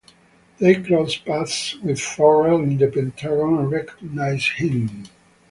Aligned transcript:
They 0.57 0.81
cross 0.81 1.15
paths 1.15 1.75
with 1.77 2.01
Farrell 2.01 2.63
in 2.63 2.77
the 2.77 2.87
Pentagon 2.87 3.59
and 3.59 3.69
recognize 3.71 4.47
him. 4.55 5.03